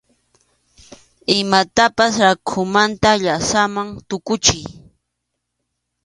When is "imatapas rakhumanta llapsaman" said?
1.39-3.87